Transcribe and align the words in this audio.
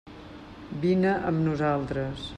Vine 0.85 1.13
amb 1.33 1.45
nosaltres. 1.49 2.29